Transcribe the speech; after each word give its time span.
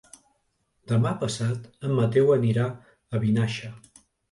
Demà 0.91 1.11
passat 1.25 1.69
en 1.89 1.95
Mateu 2.01 2.33
anirà 2.39 2.65
a 3.19 3.25
Vinaixa. 3.29 3.73